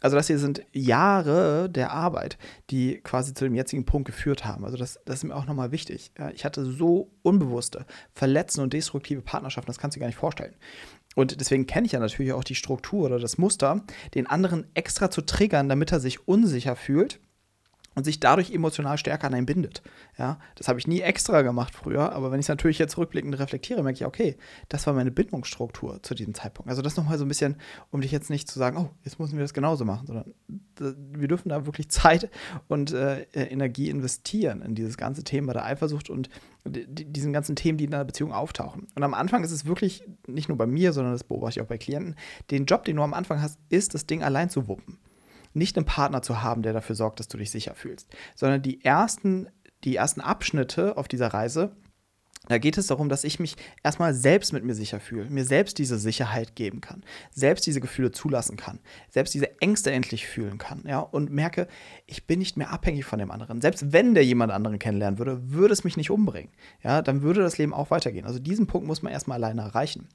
Also 0.00 0.16
das 0.16 0.26
hier 0.26 0.38
sind 0.38 0.62
Jahre 0.72 1.68
der 1.68 1.92
Arbeit, 1.92 2.38
die 2.70 3.00
quasi 3.02 3.34
zu 3.34 3.44
dem 3.44 3.54
jetzigen 3.54 3.84
Punkt 3.84 4.06
geführt 4.06 4.44
haben. 4.44 4.64
Also 4.64 4.76
das, 4.76 5.00
das 5.04 5.16
ist 5.16 5.24
mir 5.24 5.34
auch 5.34 5.46
nochmal 5.46 5.72
wichtig. 5.72 6.12
ich 6.34 6.44
hatte 6.44 6.64
so 6.64 7.10
unbewusste, 7.22 7.86
verletzende 8.12 8.64
und 8.64 8.72
destruktive 8.72 9.22
Partnerschaften, 9.22 9.68
das 9.68 9.78
kannst 9.78 9.96
du 9.96 9.98
dir 9.98 10.02
gar 10.02 10.08
nicht 10.08 10.18
vorstellen. 10.18 10.54
Und 11.14 11.40
deswegen 11.40 11.66
kenne 11.66 11.86
ich 11.86 11.92
ja 11.92 12.00
natürlich 12.00 12.32
auch 12.32 12.44
die 12.44 12.54
Struktur 12.54 13.06
oder 13.06 13.18
das 13.18 13.36
Muster, 13.36 13.84
den 14.14 14.26
anderen 14.26 14.66
extra 14.74 15.10
zu 15.10 15.20
triggern, 15.20 15.68
damit 15.68 15.92
er 15.92 16.00
sich 16.00 16.26
unsicher 16.26 16.74
fühlt 16.74 17.20
und 17.94 18.04
sich 18.04 18.20
dadurch 18.20 18.52
emotional 18.52 18.98
stärker 18.98 19.26
an 19.26 19.34
einen 19.34 19.46
bindet. 19.46 19.82
Ja, 20.18 20.38
das 20.54 20.68
habe 20.68 20.78
ich 20.78 20.86
nie 20.86 21.00
extra 21.00 21.42
gemacht 21.42 21.74
früher, 21.74 22.12
aber 22.12 22.30
wenn 22.30 22.40
ich 22.40 22.44
es 22.44 22.48
natürlich 22.48 22.78
jetzt 22.78 22.96
rückblickend 22.98 23.38
reflektiere, 23.38 23.82
merke 23.82 23.96
ich, 23.96 24.06
okay, 24.06 24.36
das 24.68 24.86
war 24.86 24.94
meine 24.94 25.10
Bindungsstruktur 25.10 26.02
zu 26.02 26.14
diesem 26.14 26.34
Zeitpunkt. 26.34 26.70
Also 26.70 26.82
das 26.82 26.96
nochmal 26.96 27.18
so 27.18 27.24
ein 27.24 27.28
bisschen, 27.28 27.56
um 27.90 28.00
dich 28.00 28.12
jetzt 28.12 28.30
nicht 28.30 28.50
zu 28.50 28.58
sagen, 28.58 28.76
oh, 28.76 28.90
jetzt 29.04 29.18
müssen 29.18 29.36
wir 29.36 29.44
das 29.44 29.54
genauso 29.54 29.84
machen, 29.84 30.06
sondern 30.06 30.34
wir 30.78 31.28
dürfen 31.28 31.48
da 31.48 31.66
wirklich 31.66 31.88
Zeit 31.90 32.30
und 32.68 32.92
äh, 32.92 33.22
Energie 33.32 33.88
investieren 33.88 34.62
in 34.62 34.74
dieses 34.74 34.96
ganze 34.96 35.24
Thema 35.24 35.52
der 35.52 35.64
Eifersucht 35.64 36.10
und 36.10 36.28
diesen 36.64 37.32
ganzen 37.32 37.56
Themen, 37.56 37.78
die 37.78 37.84
in 37.84 37.94
einer 37.94 38.04
Beziehung 38.04 38.32
auftauchen. 38.32 38.86
Und 38.94 39.02
am 39.02 39.14
Anfang 39.14 39.42
ist 39.42 39.50
es 39.50 39.66
wirklich, 39.66 40.04
nicht 40.26 40.48
nur 40.48 40.58
bei 40.58 40.66
mir, 40.66 40.92
sondern 40.92 41.12
das 41.12 41.24
beobachte 41.24 41.58
ich 41.58 41.64
auch 41.64 41.68
bei 41.68 41.78
Klienten, 41.78 42.14
den 42.50 42.66
Job, 42.66 42.84
den 42.84 42.96
du 42.96 43.02
am 43.02 43.14
Anfang 43.14 43.42
hast, 43.42 43.58
ist, 43.68 43.94
das 43.94 44.06
Ding 44.06 44.22
allein 44.22 44.48
zu 44.48 44.68
wuppen 44.68 44.98
nicht 45.54 45.76
einen 45.76 45.86
Partner 45.86 46.22
zu 46.22 46.42
haben, 46.42 46.62
der 46.62 46.72
dafür 46.72 46.96
sorgt, 46.96 47.20
dass 47.20 47.28
du 47.28 47.38
dich 47.38 47.50
sicher 47.50 47.74
fühlst, 47.74 48.08
sondern 48.34 48.62
die 48.62 48.84
ersten, 48.84 49.48
die 49.84 49.96
ersten 49.96 50.20
Abschnitte 50.20 50.96
auf 50.96 51.08
dieser 51.08 51.28
Reise, 51.28 51.72
da 52.48 52.58
geht 52.58 52.76
es 52.76 52.88
darum, 52.88 53.08
dass 53.08 53.22
ich 53.22 53.38
mich 53.38 53.56
erstmal 53.84 54.14
selbst 54.14 54.52
mit 54.52 54.64
mir 54.64 54.74
sicher 54.74 54.98
fühle, 54.98 55.30
mir 55.30 55.44
selbst 55.44 55.78
diese 55.78 55.96
Sicherheit 55.96 56.56
geben 56.56 56.80
kann, 56.80 57.04
selbst 57.30 57.66
diese 57.66 57.80
Gefühle 57.80 58.10
zulassen 58.10 58.56
kann, 58.56 58.80
selbst 59.10 59.32
diese 59.32 59.60
Ängste 59.60 59.92
endlich 59.92 60.26
fühlen 60.26 60.58
kann, 60.58 60.82
ja, 60.84 60.98
und 60.98 61.30
merke, 61.30 61.68
ich 62.06 62.26
bin 62.26 62.40
nicht 62.40 62.56
mehr 62.56 62.70
abhängig 62.70 63.04
von 63.04 63.20
dem 63.20 63.30
anderen. 63.30 63.60
Selbst 63.60 63.92
wenn 63.92 64.14
der 64.14 64.24
jemand 64.24 64.50
anderen 64.50 64.80
kennenlernen 64.80 65.18
würde, 65.18 65.52
würde 65.52 65.72
es 65.72 65.84
mich 65.84 65.96
nicht 65.96 66.10
umbringen, 66.10 66.50
ja, 66.82 67.00
dann 67.00 67.22
würde 67.22 67.42
das 67.42 67.58
Leben 67.58 67.72
auch 67.72 67.92
weitergehen. 67.92 68.26
Also 68.26 68.40
diesen 68.40 68.66
Punkt 68.66 68.88
muss 68.88 69.02
man 69.02 69.12
erstmal 69.12 69.36
alleine 69.36 69.62
erreichen. 69.62 70.08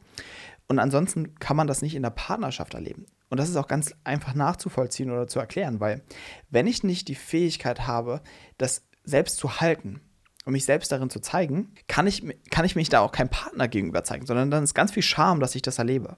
Und 0.68 0.80
ansonsten 0.80 1.36
kann 1.36 1.56
man 1.56 1.68
das 1.68 1.82
nicht 1.82 1.96
in 1.96 2.04
der 2.04 2.10
Partnerschaft 2.10 2.74
erleben. 2.74 3.06
Und 3.30 3.40
das 3.40 3.50
ist 3.50 3.58
auch 3.58 3.68
ganz 3.68 3.94
einfach 4.04 4.34
nachzuvollziehen 4.34 5.12
oder 5.12 5.28
zu 5.28 5.40
erklären, 5.40 5.80
weil 5.80 6.02
wenn 6.50 6.68
ich 6.68 6.84
nicht 6.84 7.08
die 7.08 7.16
Fähigkeit 7.16 7.88
habe, 7.88 8.22
das 8.58 8.84
selbst 9.04 9.38
zu 9.38 9.60
halten 9.60 10.02
und 10.46 10.54
mich 10.54 10.66
selbst 10.66 10.92
darin 10.92 11.10
zu 11.10 11.20
zeigen, 11.20 11.74
kann 11.88 12.08
ich, 12.08 12.24
kann 12.50 12.66
ich 12.66 12.76
mich 12.76 12.90
da 12.90 13.02
auch 13.02 13.12
keinem 13.12 13.30
Partner 13.30 13.68
gegenüber 13.68 14.04
zeigen, 14.04 14.26
sondern 14.26 14.50
dann 14.50 14.64
ist 14.64 14.74
ganz 14.74 14.92
viel 14.92 15.04
Scham, 15.04 15.40
dass 15.40 15.56
ich 15.56 15.62
das 15.62 15.78
erlebe. 15.78 16.18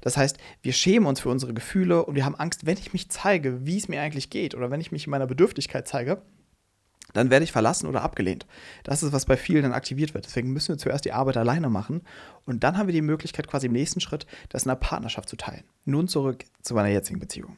Das 0.00 0.16
heißt, 0.16 0.38
wir 0.62 0.72
schämen 0.72 1.06
uns 1.06 1.20
für 1.20 1.28
unsere 1.28 1.54
Gefühle 1.54 2.04
und 2.04 2.14
wir 2.14 2.24
haben 2.24 2.36
Angst, 2.36 2.66
wenn 2.66 2.78
ich 2.78 2.92
mich 2.92 3.10
zeige, 3.10 3.66
wie 3.66 3.76
es 3.76 3.88
mir 3.88 4.00
eigentlich 4.00 4.30
geht 4.30 4.54
oder 4.54 4.70
wenn 4.70 4.80
ich 4.80 4.92
mich 4.92 5.06
in 5.06 5.10
meiner 5.10 5.26
Bedürftigkeit 5.26 5.88
zeige, 5.88 6.22
dann 7.14 7.30
werde 7.30 7.44
ich 7.44 7.52
verlassen 7.52 7.86
oder 7.86 8.02
abgelehnt. 8.02 8.46
Das 8.82 9.02
ist, 9.02 9.12
was 9.12 9.24
bei 9.24 9.38
vielen 9.38 9.62
dann 9.62 9.72
aktiviert 9.72 10.12
wird. 10.12 10.26
Deswegen 10.26 10.52
müssen 10.52 10.68
wir 10.68 10.78
zuerst 10.78 11.06
die 11.06 11.12
Arbeit 11.12 11.38
alleine 11.38 11.70
machen 11.70 12.02
und 12.44 12.62
dann 12.62 12.76
haben 12.76 12.88
wir 12.88 12.92
die 12.92 13.00
Möglichkeit, 13.00 13.48
quasi 13.48 13.66
im 13.66 13.72
nächsten 13.72 14.00
Schritt 14.00 14.26
das 14.50 14.64
in 14.64 14.68
der 14.68 14.76
Partnerschaft 14.76 15.28
zu 15.28 15.36
teilen. 15.36 15.64
Nun 15.86 16.08
zurück 16.08 16.44
zu 16.60 16.74
meiner 16.74 16.90
jetzigen 16.90 17.18
Beziehung. 17.18 17.56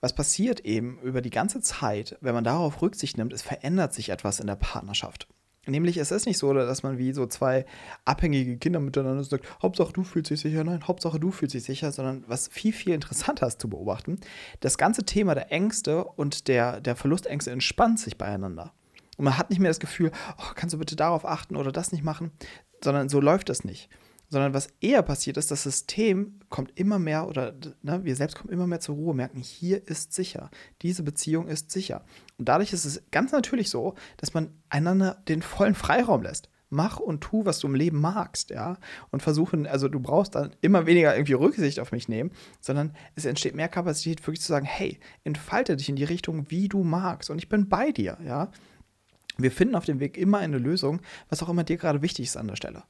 Was 0.00 0.14
passiert 0.14 0.60
eben 0.60 1.00
über 1.00 1.22
die 1.22 1.30
ganze 1.30 1.60
Zeit, 1.60 2.16
wenn 2.20 2.34
man 2.34 2.44
darauf 2.44 2.82
Rücksicht 2.82 3.18
nimmt, 3.18 3.32
es 3.32 3.42
verändert 3.42 3.94
sich 3.94 4.10
etwas 4.10 4.38
in 4.38 4.46
der 4.46 4.56
Partnerschaft. 4.56 5.26
Nämlich, 5.68 5.98
es 5.98 6.12
ist 6.12 6.26
nicht 6.26 6.38
so, 6.38 6.52
dass 6.54 6.82
man 6.82 6.96
wie 6.96 7.12
so 7.12 7.26
zwei 7.26 7.66
abhängige 8.04 8.56
Kinder 8.56 8.80
miteinander 8.80 9.22
sagt, 9.22 9.46
Hauptsache 9.60 9.92
du 9.92 10.02
fühlst 10.02 10.30
dich 10.30 10.40
sicher, 10.40 10.64
nein, 10.64 10.86
Hauptsache 10.86 11.20
du 11.20 11.30
fühlst 11.30 11.54
dich 11.54 11.64
sicher, 11.64 11.92
sondern 11.92 12.24
was 12.26 12.48
viel, 12.48 12.72
viel 12.72 12.94
interessanter 12.94 13.46
ist 13.46 13.60
zu 13.60 13.68
beobachten, 13.68 14.18
das 14.60 14.78
ganze 14.78 15.04
Thema 15.04 15.34
der 15.34 15.52
Ängste 15.52 16.04
und 16.04 16.48
der, 16.48 16.80
der 16.80 16.96
Verlustängste 16.96 17.50
entspannt 17.50 18.00
sich 18.00 18.16
beieinander. 18.16 18.72
Und 19.18 19.24
man 19.24 19.36
hat 19.36 19.50
nicht 19.50 19.58
mehr 19.58 19.70
das 19.70 19.80
Gefühl, 19.80 20.12
oh, 20.38 20.52
kannst 20.54 20.72
du 20.72 20.78
bitte 20.78 20.96
darauf 20.96 21.26
achten 21.26 21.56
oder 21.56 21.72
das 21.72 21.92
nicht 21.92 22.04
machen, 22.04 22.30
sondern 22.82 23.08
so 23.08 23.20
läuft 23.20 23.50
das 23.50 23.64
nicht. 23.64 23.90
Sondern 24.30 24.54
was 24.54 24.68
eher 24.80 25.02
passiert 25.02 25.36
ist, 25.36 25.50
das 25.50 25.62
System 25.62 26.40
kommt 26.48 26.78
immer 26.78 26.98
mehr 26.98 27.26
oder 27.28 27.54
ne, 27.82 28.04
wir 28.04 28.14
selbst 28.14 28.36
kommen 28.36 28.52
immer 28.52 28.66
mehr 28.66 28.80
zur 28.80 28.94
Ruhe, 28.94 29.14
merken, 29.14 29.40
hier 29.40 29.86
ist 29.88 30.12
sicher, 30.12 30.50
diese 30.82 31.02
Beziehung 31.02 31.48
ist 31.48 31.70
sicher. 31.70 32.04
Und 32.38 32.48
dadurch 32.48 32.72
ist 32.72 32.84
es 32.84 33.02
ganz 33.10 33.32
natürlich 33.32 33.70
so, 33.70 33.94
dass 34.18 34.34
man 34.34 34.52
einander 34.68 35.22
den 35.28 35.42
vollen 35.42 35.74
Freiraum 35.74 36.22
lässt 36.22 36.48
mach 36.70 36.98
und 36.98 37.20
tu, 37.20 37.44
was 37.44 37.60
du 37.60 37.66
im 37.66 37.74
Leben 37.74 38.00
magst, 38.00 38.50
ja. 38.50 38.76
Und 39.10 39.22
versuchen, 39.22 39.66
also 39.66 39.88
du 39.88 40.00
brauchst 40.00 40.34
dann 40.34 40.54
immer 40.60 40.86
weniger 40.86 41.14
irgendwie 41.14 41.32
Rücksicht 41.34 41.80
auf 41.80 41.92
mich 41.92 42.08
nehmen, 42.08 42.30
sondern 42.60 42.94
es 43.14 43.24
entsteht 43.24 43.54
mehr 43.54 43.68
Kapazität, 43.68 44.26
wirklich 44.26 44.40
zu 44.40 44.48
sagen, 44.48 44.66
hey, 44.66 44.98
entfalte 45.24 45.76
dich 45.76 45.88
in 45.88 45.96
die 45.96 46.04
Richtung, 46.04 46.50
wie 46.50 46.68
du 46.68 46.84
magst. 46.84 47.30
Und 47.30 47.38
ich 47.38 47.48
bin 47.48 47.68
bei 47.68 47.92
dir, 47.92 48.18
ja. 48.24 48.50
Wir 49.40 49.52
finden 49.52 49.76
auf 49.76 49.84
dem 49.84 50.00
Weg 50.00 50.18
immer 50.18 50.38
eine 50.38 50.58
Lösung, 50.58 51.00
was 51.28 51.42
auch 51.42 51.48
immer 51.48 51.62
dir 51.62 51.76
gerade 51.76 52.02
wichtig 52.02 52.26
ist 52.26 52.36
an 52.36 52.48
der 52.48 52.56
Stelle. 52.56 52.82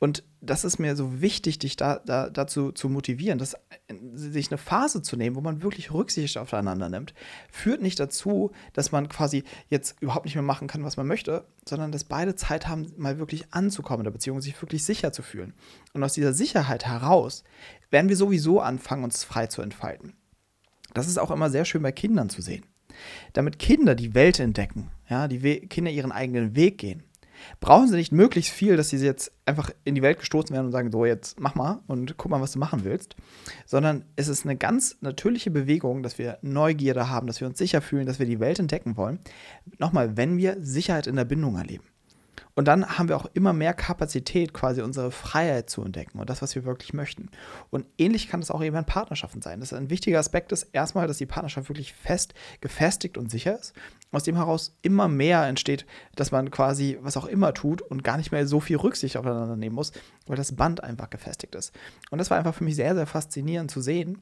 Und 0.00 0.24
das 0.40 0.64
ist 0.64 0.78
mir 0.78 0.96
so 0.96 1.22
wichtig, 1.22 1.60
dich 1.60 1.76
da, 1.76 2.00
da, 2.04 2.28
dazu 2.28 2.72
zu 2.72 2.88
motivieren, 2.88 3.38
dass, 3.38 3.56
sich 4.14 4.50
eine 4.50 4.58
Phase 4.58 5.02
zu 5.02 5.16
nehmen, 5.16 5.36
wo 5.36 5.40
man 5.40 5.62
wirklich 5.62 5.92
Rücksicht 5.92 6.36
aufeinander 6.36 6.88
nimmt, 6.88 7.14
führt 7.50 7.80
nicht 7.80 7.98
dazu, 8.00 8.50
dass 8.72 8.90
man 8.90 9.08
quasi 9.08 9.44
jetzt 9.68 9.96
überhaupt 10.02 10.24
nicht 10.24 10.34
mehr 10.34 10.42
machen 10.42 10.66
kann, 10.66 10.82
was 10.82 10.96
man 10.96 11.06
möchte, 11.06 11.46
sondern 11.66 11.92
dass 11.92 12.04
beide 12.04 12.34
Zeit 12.34 12.66
haben, 12.66 12.92
mal 12.96 13.18
wirklich 13.18 13.52
anzukommen 13.52 14.00
in 14.00 14.04
der 14.04 14.10
Beziehung, 14.10 14.40
sich 14.40 14.60
wirklich 14.60 14.84
sicher 14.84 15.12
zu 15.12 15.22
fühlen. 15.22 15.54
Und 15.92 16.02
aus 16.02 16.14
dieser 16.14 16.34
Sicherheit 16.34 16.84
heraus 16.86 17.44
werden 17.90 18.08
wir 18.08 18.16
sowieso 18.16 18.60
anfangen, 18.60 19.04
uns 19.04 19.22
frei 19.22 19.46
zu 19.46 19.62
entfalten. 19.62 20.14
Das 20.92 21.06
ist 21.06 21.18
auch 21.18 21.30
immer 21.30 21.50
sehr 21.50 21.64
schön 21.64 21.82
bei 21.82 21.92
Kindern 21.92 22.28
zu 22.28 22.42
sehen. 22.42 22.64
Damit 23.32 23.58
Kinder 23.58 23.94
die 23.94 24.14
Welt 24.14 24.40
entdecken, 24.40 24.90
ja, 25.08 25.28
die 25.28 25.42
We 25.42 25.60
Kinder 25.60 25.90
ihren 25.90 26.12
eigenen 26.12 26.56
Weg 26.56 26.78
gehen, 26.78 27.02
brauchen 27.60 27.88
sie 27.88 27.96
nicht 27.96 28.12
möglichst 28.12 28.52
viel, 28.52 28.76
dass 28.76 28.90
sie 28.90 28.96
jetzt 28.98 29.32
einfach 29.46 29.70
in 29.84 29.94
die 29.94 30.02
Welt 30.02 30.18
gestoßen 30.18 30.54
werden 30.54 30.66
und 30.66 30.72
sagen, 30.72 30.90
so 30.90 31.04
jetzt 31.04 31.40
mach 31.40 31.54
mal 31.54 31.80
und 31.86 32.16
guck 32.16 32.30
mal, 32.30 32.40
was 32.40 32.52
du 32.52 32.58
machen 32.58 32.84
willst, 32.84 33.16
sondern 33.66 34.04
es 34.16 34.28
ist 34.28 34.44
eine 34.44 34.56
ganz 34.56 34.98
natürliche 35.00 35.50
Bewegung, 35.50 36.02
dass 36.02 36.18
wir 36.18 36.38
Neugierde 36.42 37.08
haben, 37.08 37.26
dass 37.26 37.40
wir 37.40 37.48
uns 37.48 37.58
sicher 37.58 37.80
fühlen, 37.80 38.06
dass 38.06 38.18
wir 38.18 38.26
die 38.26 38.40
Welt 38.40 38.58
entdecken 38.58 38.96
wollen. 38.96 39.18
Nochmal, 39.78 40.16
wenn 40.16 40.36
wir 40.36 40.56
Sicherheit 40.60 41.06
in 41.06 41.16
der 41.16 41.24
Bindung 41.24 41.56
erleben. 41.56 41.84
Und 42.54 42.68
dann 42.68 42.98
haben 42.98 43.08
wir 43.08 43.16
auch 43.16 43.26
immer 43.34 43.52
mehr 43.52 43.74
Kapazität, 43.74 44.52
quasi 44.52 44.82
unsere 44.82 45.10
Freiheit 45.10 45.70
zu 45.70 45.82
entdecken 45.82 46.18
und 46.18 46.30
das, 46.30 46.42
was 46.42 46.54
wir 46.54 46.64
wirklich 46.64 46.92
möchten. 46.92 47.30
Und 47.70 47.86
ähnlich 47.98 48.28
kann 48.28 48.40
es 48.40 48.50
auch 48.50 48.62
eben 48.62 48.76
in 48.76 48.84
Partnerschaften 48.84 49.42
sein. 49.42 49.60
Das 49.60 49.72
ist 49.72 49.78
ein 49.78 49.90
wichtiger 49.90 50.18
Aspekt 50.18 50.52
ist 50.52 50.64
erstmal, 50.72 51.06
dass 51.06 51.18
die 51.18 51.26
Partnerschaft 51.26 51.68
wirklich 51.68 51.94
fest, 51.94 52.34
gefestigt 52.60 53.18
und 53.18 53.30
sicher 53.30 53.58
ist. 53.58 53.72
Aus 54.12 54.22
dem 54.22 54.36
heraus 54.36 54.76
immer 54.82 55.08
mehr 55.08 55.44
entsteht, 55.46 55.86
dass 56.14 56.30
man 56.30 56.50
quasi 56.50 56.98
was 57.00 57.16
auch 57.16 57.26
immer 57.26 57.54
tut 57.54 57.82
und 57.82 58.04
gar 58.04 58.16
nicht 58.16 58.32
mehr 58.32 58.46
so 58.46 58.60
viel 58.60 58.76
Rücksicht 58.76 59.16
aufeinander 59.16 59.56
nehmen 59.56 59.74
muss, 59.74 59.92
weil 60.26 60.36
das 60.36 60.54
Band 60.54 60.82
einfach 60.82 61.10
gefestigt 61.10 61.54
ist. 61.54 61.72
Und 62.10 62.18
das 62.18 62.30
war 62.30 62.38
einfach 62.38 62.54
für 62.54 62.64
mich 62.64 62.76
sehr, 62.76 62.94
sehr 62.94 63.06
faszinierend 63.06 63.70
zu 63.70 63.80
sehen, 63.80 64.18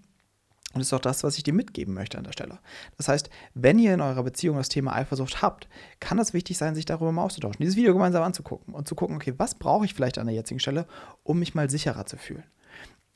und 0.73 0.79
das 0.79 0.89
ist 0.89 0.93
auch 0.93 1.01
das, 1.01 1.23
was 1.25 1.37
ich 1.37 1.43
dir 1.43 1.53
mitgeben 1.53 1.95
möchte 1.95 2.19
an 2.19 2.25
der 2.25 2.33
Stelle. 2.33 2.59
Das 2.97 3.09
heißt, 3.09 3.31
wenn 3.55 3.79
ihr 3.79 3.93
in 3.93 4.01
eurer 4.01 4.23
Beziehung 4.23 4.57
das 4.57 4.69
Thema 4.69 4.95
Eifersucht 4.95 5.43
habt, 5.43 5.69
kann 6.01 6.19
es 6.19 6.33
wichtig 6.33 6.57
sein, 6.57 6.75
sich 6.75 6.87
darüber 6.87 7.13
mal 7.13 7.25
auszutauschen, 7.25 7.59
dieses 7.61 7.77
Video 7.77 7.93
gemeinsam 7.93 8.23
anzugucken 8.23 8.75
und 8.75 8.89
zu 8.89 8.95
gucken, 8.95 9.17
okay, 9.17 9.35
was 9.37 9.55
brauche 9.55 9.85
ich 9.85 9.95
vielleicht 9.95 10.19
an 10.19 10.27
der 10.27 10.35
jetzigen 10.35 10.61
Stelle, 10.61 10.87
um 11.23 11.39
mich 11.39 11.55
mal 11.55 11.69
sicherer 11.69 12.07
zu 12.07 12.17
fühlen. 12.17 12.45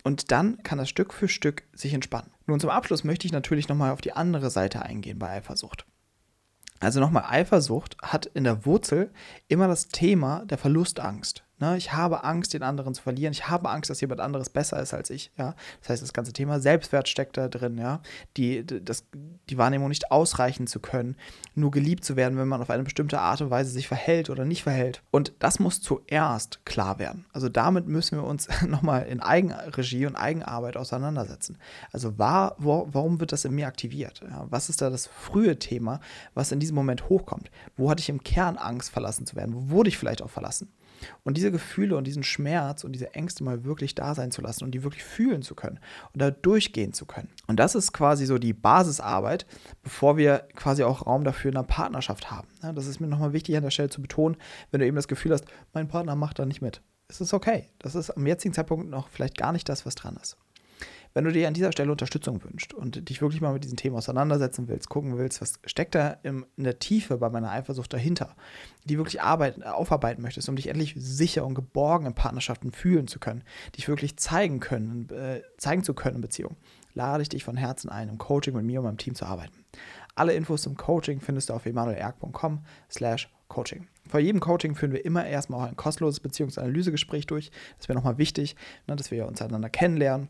Und 0.04 0.30
dann 0.30 0.62
kann 0.62 0.78
das 0.78 0.88
Stück 0.88 1.12
für 1.12 1.28
Stück 1.28 1.64
sich 1.72 1.92
entspannen. 1.92 2.30
Nun 2.46 2.60
zum 2.60 2.70
Abschluss 2.70 3.02
möchte 3.02 3.26
ich 3.26 3.32
natürlich 3.32 3.68
nochmal 3.68 3.90
auf 3.90 4.00
die 4.00 4.12
andere 4.12 4.50
Seite 4.50 4.82
eingehen 4.82 5.18
bei 5.18 5.30
Eifersucht. 5.30 5.84
Also 6.78 7.00
nochmal, 7.00 7.24
Eifersucht 7.26 7.96
hat 8.02 8.26
in 8.26 8.44
der 8.44 8.66
Wurzel 8.66 9.10
immer 9.48 9.66
das 9.66 9.88
Thema 9.88 10.44
der 10.44 10.58
Verlustangst. 10.58 11.45
Ne? 11.58 11.76
Ich 11.76 11.92
habe 11.92 12.24
Angst, 12.24 12.52
den 12.52 12.62
anderen 12.62 12.94
zu 12.94 13.02
verlieren. 13.02 13.32
Ich 13.32 13.48
habe 13.48 13.70
Angst, 13.70 13.88
dass 13.88 14.00
jemand 14.00 14.20
anderes 14.20 14.50
besser 14.50 14.80
ist 14.80 14.92
als 14.92 15.08
ich. 15.08 15.30
Ja? 15.38 15.54
Das 15.80 15.90
heißt, 15.90 16.02
das 16.02 16.12
ganze 16.12 16.32
Thema 16.32 16.60
Selbstwert 16.60 17.08
steckt 17.08 17.36
da 17.36 17.48
drin. 17.48 17.78
Ja? 17.78 18.00
Die, 18.36 18.64
das, 18.66 19.04
die 19.48 19.56
Wahrnehmung 19.56 19.88
nicht 19.88 20.10
ausreichen 20.10 20.66
zu 20.66 20.80
können, 20.80 21.16
nur 21.54 21.70
geliebt 21.70 22.04
zu 22.04 22.16
werden, 22.16 22.38
wenn 22.38 22.48
man 22.48 22.60
auf 22.60 22.70
eine 22.70 22.82
bestimmte 22.82 23.20
Art 23.20 23.40
und 23.40 23.50
Weise 23.50 23.70
sich 23.70 23.88
verhält 23.88 24.28
oder 24.28 24.44
nicht 24.44 24.64
verhält. 24.64 25.02
Und 25.10 25.32
das 25.38 25.58
muss 25.58 25.80
zuerst 25.80 26.64
klar 26.66 26.98
werden. 26.98 27.24
Also 27.32 27.48
damit 27.48 27.86
müssen 27.86 28.18
wir 28.18 28.24
uns 28.24 28.48
nochmal 28.66 29.06
in 29.06 29.20
Eigenregie 29.20 30.06
und 30.06 30.16
Eigenarbeit 30.16 30.76
auseinandersetzen. 30.76 31.58
Also 31.90 32.18
war, 32.18 32.54
wo, 32.58 32.86
warum 32.92 33.18
wird 33.18 33.32
das 33.32 33.46
in 33.46 33.54
mir 33.54 33.66
aktiviert? 33.66 34.20
Ja? 34.28 34.46
Was 34.50 34.68
ist 34.68 34.82
da 34.82 34.90
das 34.90 35.06
frühe 35.06 35.58
Thema, 35.58 36.00
was 36.34 36.52
in 36.52 36.60
diesem 36.60 36.74
Moment 36.74 37.08
hochkommt? 37.08 37.50
Wo 37.76 37.90
hatte 37.90 38.00
ich 38.00 38.10
im 38.10 38.22
Kern 38.22 38.58
Angst, 38.58 38.90
verlassen 38.90 39.24
zu 39.24 39.36
werden? 39.36 39.54
Wo 39.54 39.70
wurde 39.70 39.88
ich 39.88 39.96
vielleicht 39.96 40.20
auch 40.20 40.30
verlassen? 40.30 40.68
Und 41.24 41.36
diese 41.36 41.45
Gefühle 41.50 41.96
und 41.96 42.06
diesen 42.06 42.22
Schmerz 42.22 42.84
und 42.84 42.92
diese 42.92 43.14
Ängste 43.14 43.44
mal 43.44 43.64
wirklich 43.64 43.94
da 43.94 44.14
sein 44.14 44.30
zu 44.30 44.42
lassen 44.42 44.64
und 44.64 44.72
die 44.72 44.82
wirklich 44.82 45.04
fühlen 45.04 45.42
zu 45.42 45.54
können 45.54 45.78
und 46.12 46.20
da 46.22 46.30
durchgehen 46.30 46.92
zu 46.92 47.06
können. 47.06 47.28
Und 47.46 47.60
das 47.60 47.74
ist 47.74 47.92
quasi 47.92 48.26
so 48.26 48.38
die 48.38 48.52
Basisarbeit, 48.52 49.46
bevor 49.82 50.16
wir 50.16 50.46
quasi 50.54 50.82
auch 50.84 51.06
Raum 51.06 51.24
dafür 51.24 51.50
in 51.50 51.56
einer 51.56 51.66
Partnerschaft 51.66 52.30
haben. 52.30 52.48
Das 52.74 52.86
ist 52.86 53.00
mir 53.00 53.06
nochmal 53.06 53.32
wichtig 53.32 53.56
an 53.56 53.62
der 53.62 53.70
Stelle 53.70 53.90
zu 53.90 54.02
betonen, 54.02 54.36
wenn 54.70 54.80
du 54.80 54.86
eben 54.86 54.96
das 54.96 55.08
Gefühl 55.08 55.32
hast, 55.32 55.44
mein 55.72 55.88
Partner 55.88 56.16
macht 56.16 56.38
da 56.38 56.46
nicht 56.46 56.62
mit. 56.62 56.82
Es 57.08 57.20
ist 57.20 57.34
okay. 57.34 57.68
Das 57.78 57.94
ist 57.94 58.10
am 58.10 58.26
jetzigen 58.26 58.54
Zeitpunkt 58.54 58.88
noch 58.88 59.08
vielleicht 59.08 59.36
gar 59.36 59.52
nicht 59.52 59.68
das, 59.68 59.86
was 59.86 59.94
dran 59.94 60.18
ist. 60.20 60.36
Wenn 61.16 61.24
du 61.24 61.32
dir 61.32 61.48
an 61.48 61.54
dieser 61.54 61.72
Stelle 61.72 61.90
Unterstützung 61.90 62.44
wünschst 62.44 62.74
und 62.74 63.08
dich 63.08 63.22
wirklich 63.22 63.40
mal 63.40 63.54
mit 63.54 63.64
diesen 63.64 63.78
Themen 63.78 63.96
auseinandersetzen 63.96 64.68
willst, 64.68 64.90
gucken 64.90 65.16
willst, 65.16 65.40
was 65.40 65.54
steckt 65.64 65.94
da 65.94 66.18
in 66.22 66.44
der 66.58 66.78
Tiefe 66.78 67.16
bei 67.16 67.30
meiner 67.30 67.50
Eifersucht 67.50 67.90
dahinter, 67.94 68.36
die 68.84 68.98
wirklich 68.98 69.22
arbeiten, 69.22 69.62
aufarbeiten 69.62 70.20
möchtest, 70.20 70.46
um 70.50 70.56
dich 70.56 70.66
endlich 70.66 70.92
sicher 70.98 71.46
und 71.46 71.54
geborgen 71.54 72.04
in 72.04 72.12
Partnerschaften 72.12 72.70
fühlen 72.70 73.08
zu 73.08 73.18
können, 73.18 73.44
dich 73.76 73.88
wirklich 73.88 74.18
zeigen 74.18 74.60
können, 74.60 75.08
äh, 75.08 75.40
zeigen 75.56 75.84
zu 75.84 75.94
können 75.94 76.16
in 76.16 76.20
Beziehungen, 76.20 76.58
lade 76.92 77.22
ich 77.22 77.30
dich 77.30 77.44
von 77.44 77.56
Herzen 77.56 77.88
ein, 77.88 78.10
im 78.10 78.18
Coaching 78.18 78.54
mit 78.54 78.66
mir 78.66 78.80
und 78.80 78.84
meinem 78.84 78.98
Team 78.98 79.14
zu 79.14 79.24
arbeiten. 79.24 79.64
Alle 80.16 80.34
Infos 80.34 80.60
zum 80.60 80.76
Coaching 80.76 81.22
findest 81.22 81.48
du 81.48 81.54
auf 81.54 81.64
emanuelerg.com 81.64 82.62
slash 82.90 83.32
Coaching. 83.48 83.86
Vor 84.06 84.20
jedem 84.20 84.40
Coaching 84.40 84.74
führen 84.74 84.92
wir 84.92 85.02
immer 85.06 85.24
erstmal 85.24 85.60
auch 85.60 85.70
ein 85.70 85.76
kostenloses 85.76 86.20
Beziehungsanalysegespräch 86.20 87.26
durch. 87.26 87.52
Das 87.78 87.88
wäre 87.88 87.96
nochmal 87.96 88.18
wichtig, 88.18 88.54
ne, 88.86 88.96
dass 88.96 89.10
wir 89.10 89.26
uns 89.26 89.40
einander 89.40 89.70
kennenlernen 89.70 90.28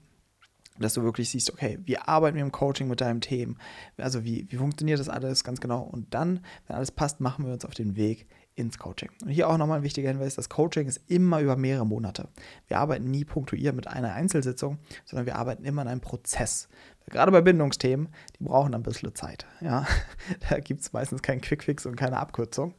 dass 0.79 0.95
du 0.95 1.03
wirklich 1.03 1.31
siehst, 1.31 1.53
okay, 1.53 1.79
wie 1.85 1.99
arbeiten 1.99 2.37
wir 2.37 2.45
im 2.45 2.53
Coaching 2.53 2.89
mit 2.89 3.01
deinem 3.01 3.21
Themen? 3.21 3.59
Also 3.97 4.25
wie, 4.25 4.47
wie 4.51 4.57
funktioniert 4.57 5.01
das 5.01 5.09
alles 5.09 5.45
ganz 5.45 5.61
genau? 5.61 5.83
Und 5.83 6.15
dann, 6.15 6.41
wenn 6.67 6.77
alles 6.77 6.91
passt, 6.91 7.21
machen 7.21 7.47
wir 7.47 7.53
uns 7.53 7.65
auf 7.65 7.75
den 7.75 7.97
Weg 7.97 8.27
ins 8.57 8.79
Coaching. 8.79 9.11
Und 9.23 9.29
hier 9.29 9.49
auch 9.49 9.59
nochmal 9.59 9.79
ein 9.79 9.85
wichtiger 9.85 10.09
Hinweis, 10.09 10.35
das 10.35 10.49
Coaching 10.49 10.89
ist 10.89 11.03
immer 11.09 11.41
über 11.41 11.57
mehrere 11.57 11.87
Monate. 11.87 12.29
Wir 12.69 12.79
arbeiten 12.79 13.11
nie 13.11 13.25
punktuiert 13.25 13.77
mit 13.77 13.87
einer 13.87 14.15
Einzelsitzung, 14.15 14.79
sondern 15.05 15.27
wir 15.27 15.37
arbeiten 15.37 15.65
immer 15.65 15.83
in 15.83 15.89
einem 15.89 16.01
Prozess. 16.01 16.69
Gerade 17.09 17.31
bei 17.31 17.43
Bindungsthemen, 17.43 18.09
die 18.39 18.45
brauchen 18.45 18.75
ein 18.75 18.83
bisschen 18.83 19.15
Zeit. 19.15 19.47
Ja? 19.61 19.87
Da 20.49 20.59
gibt 20.59 20.81
es 20.81 20.93
meistens 20.93 21.23
keinen 21.23 21.41
Quickfix 21.41 21.87
und 21.87 21.97
keine 21.97 22.17
Abkürzung. 22.17 22.75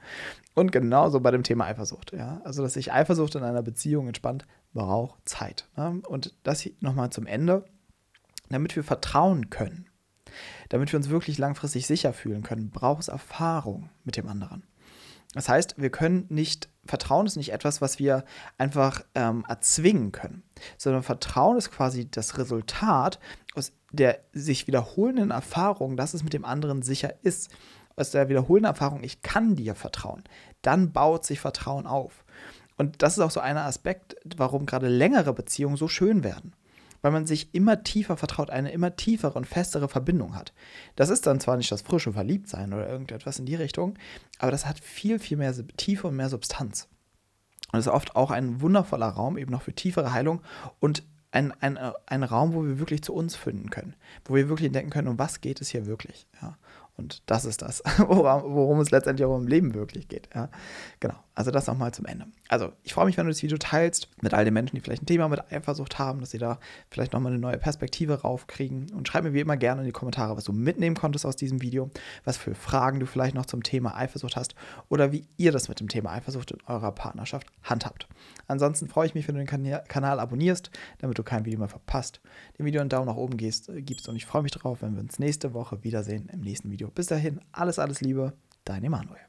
Und 0.54 0.72
genauso 0.72 1.20
bei 1.20 1.32
dem 1.32 1.44
Thema 1.44 1.66
Eifersucht. 1.66 2.12
Ja? 2.12 2.42
Also, 2.44 2.64
dass 2.64 2.74
sich 2.74 2.92
Eifersucht 2.92 3.36
in 3.36 3.44
einer 3.44 3.62
Beziehung 3.62 4.08
entspannt, 4.08 4.46
braucht 4.74 5.30
Zeit. 5.30 5.70
Ne? 5.78 6.02
Und 6.08 6.36
das 6.44 6.68
nochmal 6.82 7.12
zum 7.12 7.26
Ende 7.28 7.66
damit 8.50 8.76
wir 8.76 8.84
vertrauen 8.84 9.50
können, 9.50 9.90
damit 10.70 10.92
wir 10.92 10.98
uns 10.98 11.10
wirklich 11.10 11.38
langfristig 11.38 11.88
sicher 11.88 12.14
fühlen 12.14 12.44
können, 12.44 12.70
braucht 12.70 13.04
es 13.04 13.08
Erfahrung 13.08 13.90
mit 14.04 14.18
dem 14.18 14.28
anderen. 14.28 14.64
Das 15.34 15.50
heißt, 15.50 15.76
wir 15.78 15.90
können 15.90 16.26
nicht, 16.30 16.70
Vertrauen 16.86 17.28
ist 17.28 17.36
nicht 17.36 17.52
etwas, 17.52 17.82
was 17.82 18.00
wir 18.00 18.24
einfach 18.58 19.04
ähm, 19.14 19.46
erzwingen 19.48 20.12
können, 20.12 20.44
sondern 20.78 21.04
Vertrauen 21.04 21.58
ist 21.58 21.72
quasi 21.72 22.10
das 22.10 22.38
Resultat 22.38 23.20
aus 23.54 23.74
der 23.92 24.20
sich 24.34 24.68
wiederholenden 24.68 25.32
Erfahrung, 25.32 25.98
dass 25.98 26.14
es 26.14 26.24
mit 26.24 26.34
dem 26.34 26.46
anderen 26.46 26.82
sicher 26.82 27.14
ist. 27.24 27.50
Aus 27.96 28.12
der 28.12 28.30
wiederholenden 28.30 28.70
Erfahrung, 28.70 29.04
ich 29.04 29.22
kann 29.22 29.56
dir 29.56 29.76
vertrauen. 29.76 30.24
Dann 30.62 30.92
baut 30.92 31.26
sich 31.26 31.40
Vertrauen 31.40 31.88
auf. 31.88 32.26
Und 32.78 33.02
das 33.02 33.14
ist 33.18 33.24
auch 33.24 33.32
so 33.32 33.40
ein 33.40 33.58
Aspekt, 33.58 34.16
warum 34.38 34.66
gerade 34.66 34.88
längere 34.88 35.34
Beziehungen 35.34 35.78
so 35.78 35.88
schön 35.88 36.24
werden 36.24 36.54
weil 37.02 37.12
man 37.12 37.26
sich 37.26 37.54
immer 37.54 37.84
tiefer 37.84 38.18
vertraut, 38.18 38.50
eine 38.50 38.72
immer 38.72 38.96
tiefere 38.96 39.34
und 39.34 39.46
festere 39.46 39.88
Verbindung 39.88 40.36
hat. 40.36 40.54
Das 40.96 41.10
ist 41.10 41.28
dann 41.28 41.40
zwar 41.40 41.58
nicht 41.58 41.72
das 41.72 41.82
frische 41.82 42.14
Verliebtsein 42.14 42.74
oder 42.74 42.90
irgendetwas 42.90 43.40
in 43.40 43.46
die 43.46 43.56
Richtung, 43.56 43.98
aber 44.40 44.52
das 44.52 44.66
hat 44.66 44.80
viel, 44.80 45.20
viel 45.20 45.38
mehr 45.38 45.54
Tiefe 45.78 46.08
und 46.08 46.16
mehr 46.16 46.30
Substanz. 46.30 46.88
Und 47.72 47.80
es 47.80 47.88
ist 47.88 47.92
oft 47.92 48.16
auch 48.16 48.32
ein 48.32 48.62
wundervoller 48.62 49.10
Raum, 49.10 49.38
eben 49.38 49.52
noch 49.52 49.62
für 49.62 49.74
tiefere 49.74 50.14
Heilung 50.14 50.42
und 50.80 51.04
ein, 51.32 51.52
ein, 51.62 51.78
ein 52.06 52.24
Raum, 52.24 52.54
wo 52.54 52.64
wir 52.66 52.80
wirklich 52.80 53.04
zu 53.04 53.14
uns 53.14 53.36
finden 53.36 53.70
können, 53.70 53.96
wo 54.26 54.36
wir 54.36 54.50
wirklich 54.50 54.68
entdecken 54.68 54.90
können, 54.90 55.10
um 55.10 55.20
was 55.20 55.42
geht 55.42 55.62
es 55.62 55.70
hier 55.70 55.86
wirklich. 55.86 56.26
Ja. 56.42 56.58
Und 56.96 57.22
das 57.26 57.46
ist 57.46 57.62
das, 57.62 57.84
worum, 57.98 58.54
worum 58.54 58.80
es 58.80 58.92
letztendlich 58.92 59.26
auch 59.26 59.38
im 59.38 59.48
Leben 59.48 59.74
wirklich 59.74 60.08
geht. 60.08 60.30
Ja. 60.34 60.50
Genau. 61.00 61.16
Also 61.38 61.52
das 61.52 61.68
nochmal 61.68 61.94
zum 61.94 62.08
Ende. 62.08 62.26
Also 62.48 62.74
ich 62.82 62.96
freue 62.96 63.06
mich, 63.06 63.16
wenn 63.16 63.28
du 63.28 63.32
das 63.32 63.44
Video 63.44 63.60
teilst 63.60 64.10
mit 64.24 64.34
all 64.34 64.44
den 64.44 64.56
Menschen, 64.56 64.76
die 64.76 64.82
vielleicht 64.82 65.04
ein 65.04 65.06
Thema 65.06 65.28
mit 65.28 65.52
Eifersucht 65.52 66.00
haben, 66.00 66.20
dass 66.20 66.32
sie 66.32 66.40
da 66.40 66.58
vielleicht 66.90 67.14
nochmal 67.14 67.32
eine 67.32 67.40
neue 67.40 67.60
Perspektive 67.60 68.22
raufkriegen. 68.22 68.92
Und 68.92 69.08
schreib 69.08 69.24
mir 69.24 69.34
wie 69.34 69.42
immer 69.42 69.56
gerne 69.56 69.82
in 69.82 69.86
die 69.86 69.92
Kommentare, 69.92 70.36
was 70.36 70.46
du 70.46 70.52
mitnehmen 70.52 70.96
konntest 70.96 71.28
aus 71.28 71.36
diesem 71.36 71.62
Video, 71.62 71.92
was 72.26 72.38
für 72.38 72.56
Fragen 72.56 73.00
du 73.00 73.06
vielleicht 73.06 73.36
noch 73.36 73.46
zum 73.46 73.62
Thema 73.62 73.96
Eifersucht 73.96 74.36
hast 74.36 74.56
oder 74.90 75.12
wie 75.12 75.28
ihr 75.38 75.52
das 75.52 75.70
mit 75.70 75.80
dem 75.80 75.90
Thema 75.90 76.10
Eifersucht 76.10 76.50
in 76.50 76.58
eurer 76.66 76.92
Partnerschaft 76.92 77.46
handhabt. 77.62 78.08
Ansonsten 78.48 78.88
freue 78.88 79.06
ich 79.06 79.14
mich, 79.14 79.28
wenn 79.28 79.36
du 79.36 79.46
den 79.46 79.84
Kanal 79.88 80.20
abonnierst, 80.20 80.72
damit 80.98 81.20
du 81.20 81.24
kein 81.24 81.46
Video 81.46 81.60
mehr 81.60 81.70
verpasst. 81.70 82.20
Dem 82.58 82.66
Video 82.66 82.82
einen 82.82 82.90
Daumen 82.90 83.06
nach 83.06 83.16
oben 83.16 83.38
gehst, 83.38 83.70
äh, 83.70 83.84
gibst 83.84 84.10
und 84.10 84.16
ich 84.16 84.26
freue 84.26 84.42
mich 84.42 84.54
drauf, 84.54 84.82
wenn 84.82 84.96
wir 84.96 85.02
uns 85.02 85.20
nächste 85.20 85.54
Woche 85.54 85.84
wiedersehen 85.84 86.30
im 86.34 86.42
nächsten 86.42 86.72
Video. 86.72 86.90
Bis 86.90 87.06
dahin, 87.06 87.42
alles, 87.52 87.78
alles 87.78 88.02
Liebe, 88.02 88.34
dein 88.66 88.84
Emanuel. 88.84 89.20